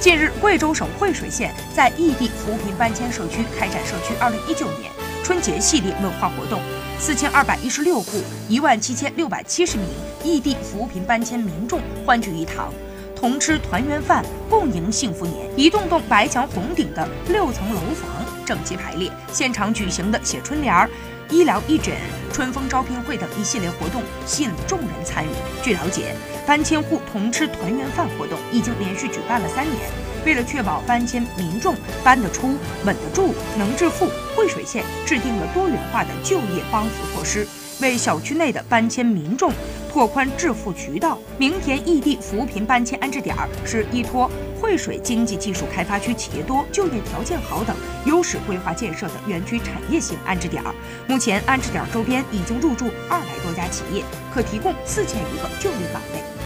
[0.00, 4.90] 近日，贵州省惠水县在异地扶贫搬迁社区开展社区2019年
[5.22, 6.58] 春节系列文化活动，
[6.98, 9.86] 四千二百一十六户，一万七千六百七十名
[10.24, 12.72] 异地扶贫搬迁民众欢聚一堂。
[13.14, 15.46] 同吃团圆饭，共迎幸福年。
[15.54, 18.08] 一栋栋白墙红顶的六层楼房
[18.46, 20.88] 整齐排列，现场举行的写春联儿、
[21.28, 21.94] 医疗义诊、
[22.40, 25.28] 春风招聘会等一系列活动吸引众人参与。
[25.62, 26.16] 据了解，
[26.46, 29.90] 搬迁户同吃团圆饭活动已经连续举办了三年。
[30.24, 31.74] 为了确保搬迁民众
[32.04, 37.46] 搬得出、稳得住、能致富，惠水县制定了多元化的就业帮扶措施。
[37.80, 39.50] 为小区内的搬迁民众
[39.90, 44.30] 拓宽致富渠道，明田异地扶贫搬迁安置点是依托
[44.60, 50.62] 惠水经济技术开发区企业多、就业条件好等优势规划建设的园区产业型安置点。
[51.08, 56.39] 目前，安置点周边已经入驻二百多家企业，可提供四千余个就业岗位。